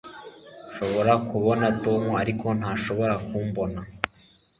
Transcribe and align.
Nshobora 0.67 1.13
kubona 1.29 1.65
Tom 1.83 2.03
ariko 2.21 2.47
ntashobora 2.59 3.15
kumbona 3.27 3.79